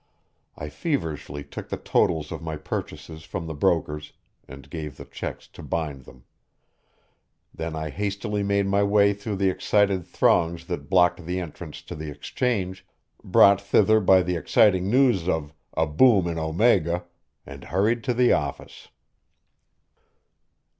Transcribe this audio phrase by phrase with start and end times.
[0.57, 4.13] I feverishly took the totals of my purchases from the brokers,
[4.47, 6.23] and gave the checks to bind them.
[7.53, 11.93] Then I hastily made my way through the excited throngs that blocked the entrance to
[11.93, 12.83] the Exchange,
[13.23, 17.05] brought thither by the exciting news of "a boom in Omega,"
[17.45, 18.87] and hurried to the office.